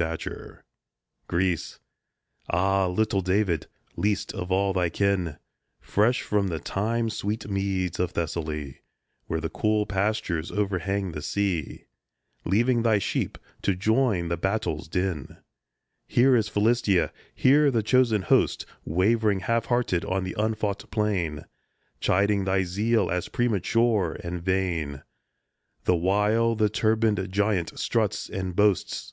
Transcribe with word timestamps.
52 0.00 0.30
GREECE 1.28 1.28
GREECE 1.28 1.78
AH, 2.48 2.86
little 2.88 3.20
David! 3.20 3.66
least 3.96 4.32
of 4.32 4.50
all 4.50 4.72
thy 4.72 4.88
kin, 4.88 5.36
Fresh 5.78 6.22
from 6.22 6.48
the 6.48 6.58
thyme 6.58 7.10
sweet 7.10 7.50
meads 7.50 8.00
of 8.00 8.12
Thessaly, 8.12 8.80
Where 9.26 9.42
the 9.42 9.50
cool 9.50 9.84
pastures 9.84 10.50
overhang 10.50 11.12
the 11.12 11.20
sea, 11.20 11.84
Leaving 12.46 12.82
thy 12.82 12.98
sheep 12.98 13.36
to 13.60 13.74
join 13.74 14.28
the 14.28 14.38
battle's 14.38 14.88
din: 14.88 15.36
Here 16.06 16.34
is 16.34 16.48
Philistia, 16.48 17.12
here 17.34 17.70
the 17.70 17.82
chosen 17.82 18.22
hosts 18.22 18.64
Wavering 18.86 19.40
half 19.40 19.66
hearted 19.66 20.06
on 20.06 20.24
the 20.24 20.34
unfought 20.38 20.90
plain, 20.90 21.44
Chiding 22.00 22.46
thy 22.46 22.64
zeal 22.64 23.10
as" 23.10 23.28
premature" 23.28 24.16
and 24.24 24.40
"vain," 24.42 25.02
The 25.84 25.94
while 25.94 26.54
the 26.54 26.70
turbaned 26.70 27.30
giant 27.30 27.78
struts 27.78 28.30
and 28.30 28.56
boasts. 28.56 29.12